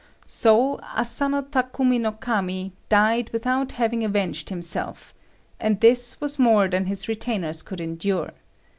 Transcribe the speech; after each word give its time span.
So 0.25 0.79
Asano 0.97 1.43
Takumi 1.43 1.99
no 2.01 2.13
Kami 2.13 2.71
died 2.89 3.29
without 3.31 3.73
having 3.73 4.03
avenged 4.03 4.49
himself, 4.49 5.13
and 5.59 5.79
this 5.79 6.19
was 6.19 6.39
more 6.39 6.67
than 6.67 6.85
his 6.85 7.07
retainers 7.07 7.61
could 7.61 7.79
endure. 7.79 8.31